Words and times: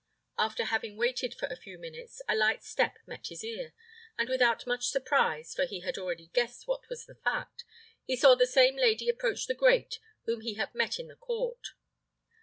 After 0.39 0.63
having 0.65 0.97
waited 0.97 1.35
for 1.35 1.45
a 1.45 1.55
few 1.55 1.77
minutes, 1.77 2.23
a 2.27 2.35
light 2.35 2.63
step 2.63 2.97
met 3.05 3.27
his 3.27 3.43
ear; 3.43 3.71
and 4.17 4.29
without 4.29 4.65
much 4.65 4.87
surprise, 4.87 5.53
for 5.53 5.65
he 5.67 5.81
had 5.81 5.95
already 5.95 6.25
guessed 6.33 6.67
what 6.67 6.89
was 6.89 7.05
the 7.05 7.13
fact, 7.23 7.63
he 8.03 8.15
saw 8.15 8.33
the 8.33 8.47
same 8.47 8.75
lady 8.77 9.09
approach 9.09 9.45
the 9.45 9.53
grate 9.53 9.99
whom 10.25 10.41
he 10.41 10.55
had 10.55 10.73
met 10.73 10.97
in 10.97 11.07
the 11.07 11.15
court. 11.15 11.73